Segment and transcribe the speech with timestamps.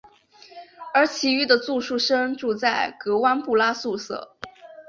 [0.95, 4.33] 而其余的住宿生住在格湾布拉宿舍。